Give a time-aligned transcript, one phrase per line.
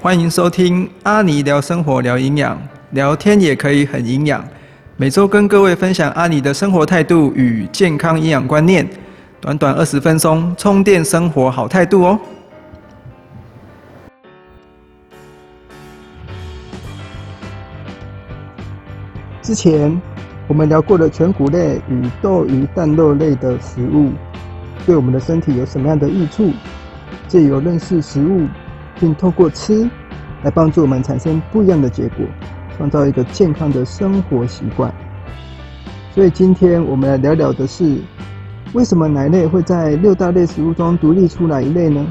[0.00, 2.56] 欢迎收听阿尼聊生活聊营养，
[2.92, 4.44] 聊天也可以很营养。
[4.96, 8.88] 每周跟各位分享阿尼的生活态度与健康营养观念，
[9.40, 12.18] 短短二十分钟，充电生活好态度哦。
[19.42, 20.00] 之前
[20.46, 24.12] 我们聊过了全谷类与豆鱼蛋肉类的食物
[24.86, 26.52] 对我们的身体有什么样的益处，
[27.26, 28.46] 借由认识食物，
[29.00, 29.88] 并透过吃
[30.42, 32.24] 来帮助我们产生不一样的结果，
[32.76, 34.92] 创造一个健康的生活习惯。
[36.12, 37.98] 所以今天我们来聊聊的是，
[38.72, 42.06] 为什么奶类会在六大类食物中独立出来一类呢？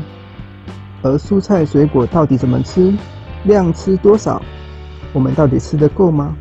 [1.04, 2.94] 而蔬菜水果到底怎么吃，
[3.44, 4.42] 量吃多少，
[5.14, 6.36] 我们到底吃得够吗？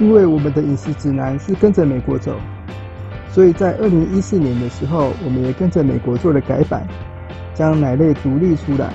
[0.00, 2.34] 因为我们的饮食指南是跟着美国走，
[3.32, 6.86] 所以在二零一四年的时候，我们也跟着美国做了改版，
[7.54, 8.92] 将奶类独立出来。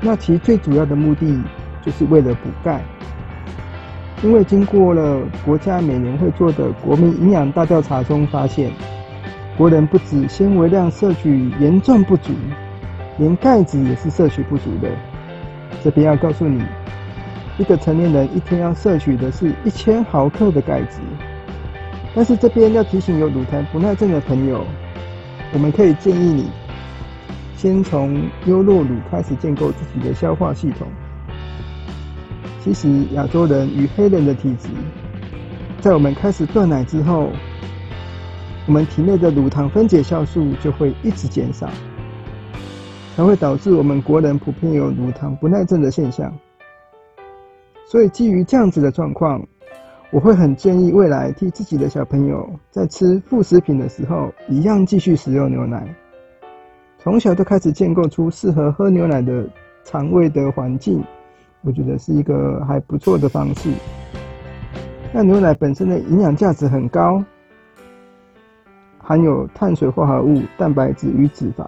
[0.00, 1.38] 那其实最主要的目的
[1.84, 2.80] 就是为了补钙。
[4.22, 8.72] 因为经过了国家每年会做的国民营养大调查中发现，
[9.58, 12.32] 国人不止纤维量摄取严重不足，
[13.18, 14.88] 连钙质也是摄取不足的。
[15.84, 16.62] 这边要告诉你。
[17.58, 21.00] 一个成年人一天要摄取的是一千毫克的钙质，
[22.14, 24.64] 但是这边要提醒有乳糖不耐症的朋友，
[25.52, 26.50] 我们可以建议你
[27.56, 30.88] 先从优酪乳开始建构自己的消化系统。
[32.60, 34.68] 其实亚洲人与黑人的体质，
[35.80, 37.30] 在我们开始断奶之后，
[38.66, 41.70] 我们体内的乳糖分解酵素就会一直减少，
[43.16, 46.32] 才会导致我们国人普遍有乳糖不耐症的现象。
[47.86, 49.46] 所以基于这样子的状况，
[50.10, 55.86] 我会很建议未来替自己的小朋友在吃副食品的时候，一样继续使用牛奶。
[56.98, 59.46] 从小就开始建构出适合喝牛奶的
[59.84, 61.04] 肠胃的环境，
[61.60, 63.70] 我觉得是一个还不错的方式。
[65.12, 67.22] 那牛奶本身的营养价值很高，
[68.96, 71.66] 含有碳水化合物、蛋白质与脂肪，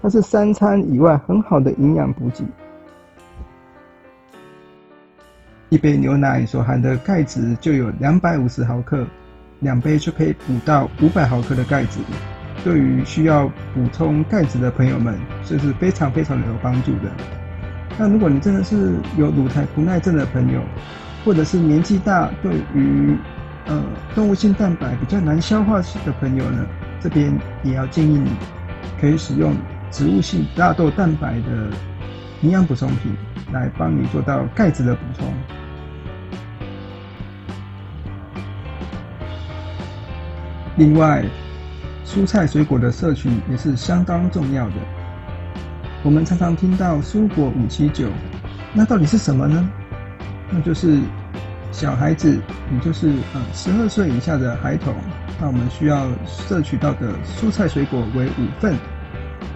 [0.00, 2.44] 它是三餐以外很好的营养补给。
[5.70, 9.06] 一杯牛奶所含的钙质就有两百五十毫克，
[9.60, 12.00] 两杯就可以补到五百毫克的钙质。
[12.64, 17.10] 对于需要补充钙质的朋友们，这是非常非常有帮助的。
[17.96, 20.60] 那如果你真的是有乳糖不耐症的朋友，
[21.24, 23.16] 或者是年纪大，对于
[23.66, 23.80] 呃
[24.12, 26.66] 动物性蛋白比较难消化的朋友呢，
[26.98, 27.32] 这边
[27.62, 28.32] 也要建议你
[29.00, 29.54] 可以使用
[29.92, 31.70] 植物性大豆蛋白的
[32.42, 33.16] 营养补充品，
[33.52, 35.32] 来帮你做到钙质的补充。
[40.80, 41.22] 另外，
[42.06, 44.76] 蔬菜水果的摄取也是相当重要的。
[46.02, 48.08] 我们常常听到“蔬果五七九”，
[48.72, 49.70] 那到底是什么呢？
[50.48, 50.98] 那就是
[51.70, 52.40] 小孩子，
[52.72, 54.94] 也就是呃十二岁以下的孩童，
[55.38, 58.74] 那我们需要摄取到的蔬菜水果为五份。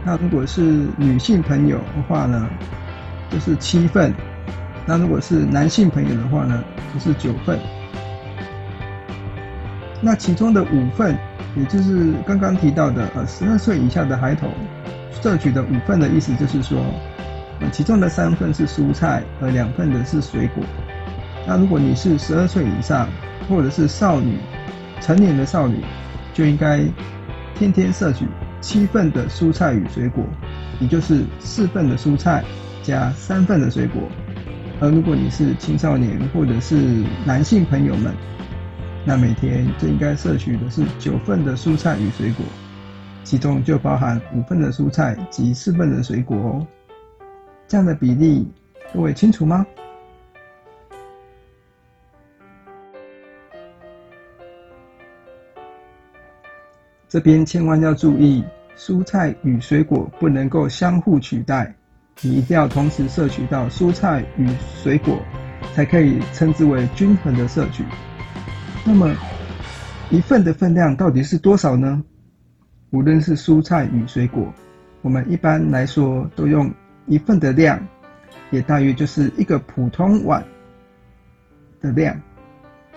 [0.05, 2.47] 那如果是女性朋友的话呢，
[3.31, 4.13] 就是七份；
[4.85, 6.63] 那如果是男性朋友的话呢，
[6.93, 7.59] 就是九份。
[10.05, 11.17] 那其中的五份，
[11.57, 14.51] 也就是刚刚提到的，呃，十二岁以下的孩童
[15.23, 16.79] 摄取的五份的意思，就是说，
[17.61, 20.63] 呃，其中的三份是蔬菜，而两份的是水果。
[21.47, 23.09] 那如果你是十二岁以上，
[23.49, 24.37] 或者是少女、
[25.01, 25.83] 成年的少女，
[26.35, 26.85] 就应该
[27.55, 28.27] 天天摄取
[28.61, 30.23] 七份的蔬菜与水果，
[30.81, 32.45] 也就是四份的蔬菜
[32.83, 34.03] 加三份的水果。
[34.81, 38.13] 而如果你是青少年或者是男性朋友们，
[39.07, 42.45] 那每天就应该摄取的是九份的蔬菜与水果，
[43.23, 46.67] 其中就包含五份的蔬菜及四份的水果哦。
[47.69, 48.51] 这样的比例，
[48.95, 49.67] 各位清楚吗？
[57.07, 58.43] 这边千万要注意，
[58.75, 61.75] 蔬菜与水果不能够相互取代，
[62.23, 64.49] 你一定要同时摄取到蔬菜与
[64.83, 65.21] 水果，
[65.75, 67.85] 才可以称之为均衡的摄取。
[68.87, 69.15] 那么，
[70.11, 72.03] 一份的分量到底是多少呢？
[72.91, 74.53] 无论是蔬菜与水果，
[75.01, 76.71] 我们一般来说都用
[77.07, 77.81] 一份的量，
[78.51, 80.45] 也大约就是一个普通碗
[81.81, 82.15] 的量。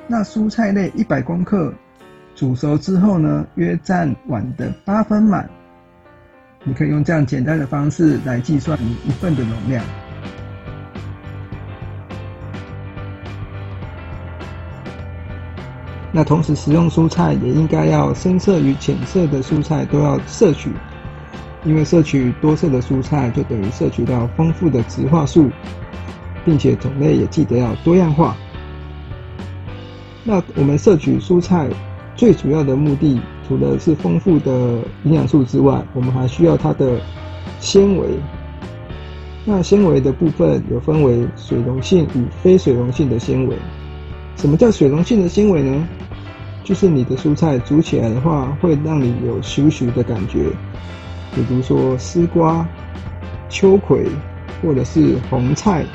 [0.07, 1.73] 那蔬菜类一百公克，
[2.35, 5.49] 煮熟之后呢，约占碗的八分满。
[6.63, 9.83] 你可以用这样简单的方式来计算你一份的容量。
[16.17, 20.71] 那同时食用蔬菜也应该要深色与浅色的蔬菜都要摄取，
[21.63, 25.47] 因为摄取多色的蔬菜就等于摄取到丰富的植化素，
[26.43, 28.35] 并且种类也记得要多样化。
[30.23, 31.69] 那我们摄取蔬菜
[32.15, 36.99] 最主要的目的，除了是丰富的营养素之外，我们还需要它的
[37.59, 38.07] 纤维。
[39.45, 43.55] 那纤维的部分有分为水溶性与非水溶性的纤维。
[44.35, 45.87] 什么叫水溶性的纤维呢？
[46.67, 50.49] 就是你的蔬菜煮起来的话，会让你有咻咻的感觉。
[51.33, 52.67] 比如说丝瓜、
[53.47, 54.05] 秋葵
[54.61, 55.85] 或者是红菜。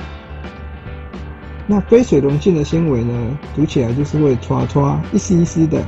[1.67, 5.85] 那非水溶性的纤维呢，煮起来就是会唰唰一丝一丝的。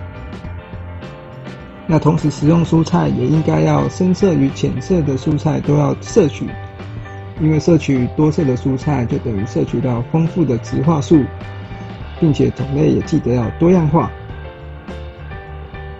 [1.86, 6.46] 那同时食用蔬菜也应该要深色与浅色的蔬菜都要摄取。
[7.40, 11.24] 因为摄取多色的蔬菜，就等于摄取到丰富的植化素，
[12.20, 14.10] 并且种类也记得要多样化。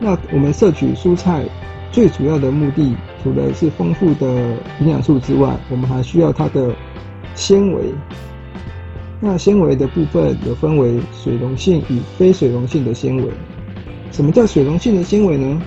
[0.05, 1.47] 那我们摄取蔬菜
[1.91, 6.77] 最主要的目的，除了是丰富的营养素之外，我们还需要它的
[7.35, 7.85] 纤维。
[9.19, 13.25] 那纤维的部分有分为水溶性与非水溶性的纤维。
[14.13, 15.63] 什么叫水溶性的纤维呢？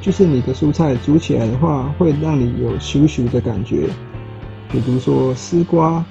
[0.00, 3.88] 就是你的蔬菜煮起来的话，会让你有咻咻的感觉。
[4.70, 6.04] 比如说丝瓜、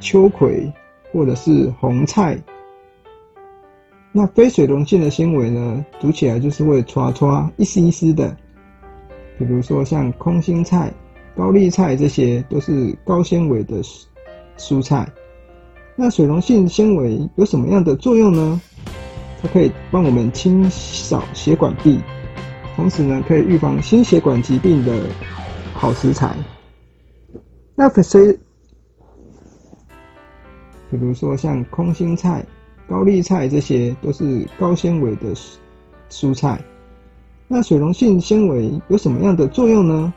[0.00, 0.72] 秋葵
[1.12, 2.42] 或者是红菜，
[4.12, 8.36] 那非水溶性的纤维呢，煮起来就是会唰唰一丝一丝的。
[9.38, 10.92] 比如说像空心菜、
[11.36, 13.80] 高丽菜，这些都是高纤维的
[14.58, 15.08] 蔬菜。
[15.96, 18.60] 那水溶性纤维有什么样的作用呢？
[19.40, 22.00] 它可以帮我们清扫血管壁，
[22.76, 24.92] 同时呢，可以预防心血管疾病的
[25.72, 26.34] 好食材。
[27.74, 28.02] 那非，
[30.90, 32.44] 比如说像空心菜、
[32.90, 35.28] 高丽菜，这些都是高纤维的
[36.10, 36.60] 蔬菜。
[37.46, 40.12] 那水溶性纤维有什么样的作用呢？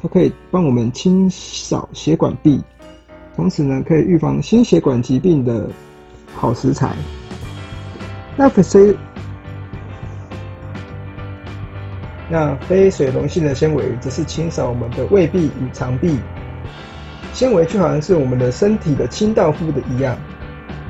[0.00, 2.62] 它可以帮我们清扫血管壁，
[3.34, 5.68] 同时呢，可以预防心血管疾病的
[6.36, 6.94] 好食材。
[8.36, 8.96] 那非，
[12.30, 16.16] 那非水溶性的纤维则是清扫我们的胃壁与肠壁。
[17.32, 20.16] 纤维就好像是我们的身体的清道夫的一样，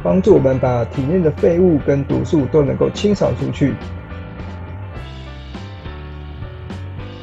[0.02, 3.74] 帮助我们把体内的废物跟毒素都能够清扫出去。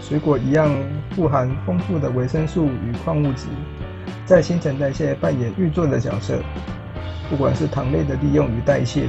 [0.01, 0.71] 水果一样
[1.15, 3.47] 富含丰富的维生素与矿物质，
[4.25, 6.39] 在新陈代谢扮演运作的角色。
[7.27, 9.07] 不管是糖类的利用与代谢，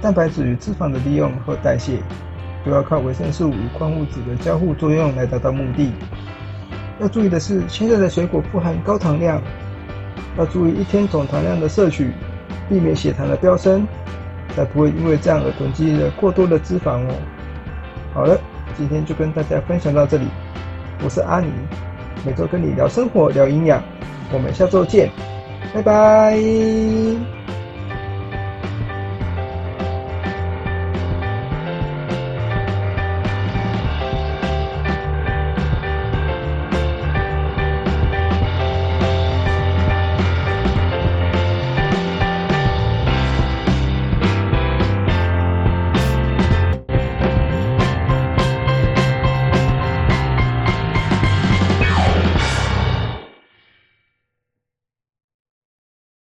[0.00, 1.98] 蛋白质与脂肪的利用和代谢，
[2.64, 5.90] 都要靠维生素与矿物质的交互作用来达到目的。
[7.00, 9.42] 要注意的是，现在的水果富含高糖量，
[10.36, 12.12] 要注意一天总糖量的摄取，
[12.68, 13.86] 避免血糖的飙升，
[14.54, 17.14] 才不会因为这样而囤积了过多的脂肪哦。
[18.14, 18.38] 好了，
[18.76, 20.26] 今天就跟大家分享到这里，
[21.04, 21.48] 我是阿尼，
[22.24, 23.82] 每周跟你聊生活、聊营养，
[24.32, 25.10] 我们下周见，
[25.74, 27.57] 拜拜。